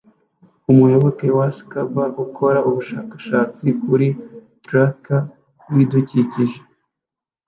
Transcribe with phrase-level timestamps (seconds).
[0.71, 4.07] Umuyoboke wa scuba ukora ubushakashatsi kuri
[4.65, 5.23] tranquil
[5.67, 6.59] yibidukikije